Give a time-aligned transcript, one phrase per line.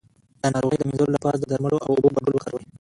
[0.41, 2.63] د ناروغۍ د مینځلو لپاره د درملو او اوبو ګډول وکاروئ